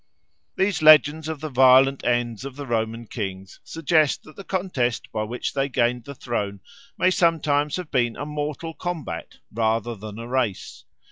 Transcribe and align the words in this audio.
These 0.55 0.81
legends 0.81 1.27
of 1.27 1.41
the 1.41 1.49
violent 1.49 2.03
ends 2.03 2.43
of 2.43 2.55
the 2.55 2.65
Roman 2.65 3.05
kings 3.05 3.59
suggest 3.63 4.23
that 4.23 4.35
the 4.35 4.43
contest 4.43 5.11
by 5.11 5.21
which 5.21 5.53
they 5.53 5.69
gained 5.69 6.05
the 6.05 6.15
throne 6.15 6.59
may 6.97 7.11
sometimes 7.11 7.75
have 7.75 7.91
been 7.91 8.15
a 8.17 8.25
mortal 8.25 8.73
combat 8.73 9.37
rather 9.53 9.93
than 9.95 10.17
a 10.17 10.27
race. 10.27 10.85